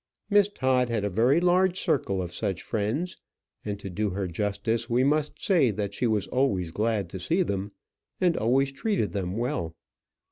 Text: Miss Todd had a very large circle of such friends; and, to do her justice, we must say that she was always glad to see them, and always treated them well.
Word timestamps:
Miss 0.31 0.49
Todd 0.49 0.89
had 0.89 1.03
a 1.05 1.11
very 1.11 1.39
large 1.39 1.79
circle 1.79 2.23
of 2.23 2.33
such 2.33 2.63
friends; 2.63 3.17
and, 3.63 3.79
to 3.79 3.87
do 3.87 4.09
her 4.09 4.25
justice, 4.25 4.89
we 4.89 5.03
must 5.03 5.39
say 5.39 5.69
that 5.69 5.93
she 5.93 6.07
was 6.07 6.25
always 6.29 6.71
glad 6.71 7.07
to 7.11 7.19
see 7.19 7.43
them, 7.43 7.71
and 8.19 8.35
always 8.35 8.71
treated 8.71 9.11
them 9.11 9.37
well. 9.37 9.75